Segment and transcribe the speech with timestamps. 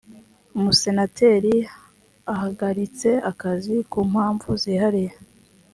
[0.57, 1.55] umusenateri
[2.33, 5.13] ahagaritse akazi ku mpamvu zihariye